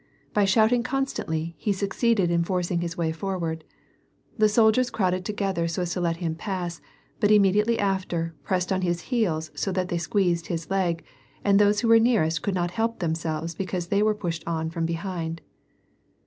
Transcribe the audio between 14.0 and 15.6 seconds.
were pushed on from behind.